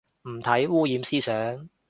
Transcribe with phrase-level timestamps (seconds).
[0.23, 1.69] 唔睇，污染思想